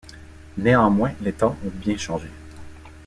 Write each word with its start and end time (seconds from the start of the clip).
Néanmoins, 0.57 1.13
les 1.21 1.31
temps 1.31 1.55
ont 1.63 1.69
bien 1.75 1.95
changé. 1.95 2.25